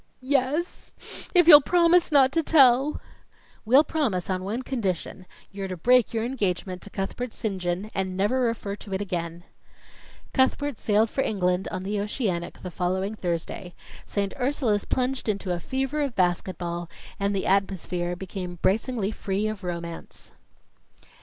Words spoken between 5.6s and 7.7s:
to break your engagement to Cuthbert St.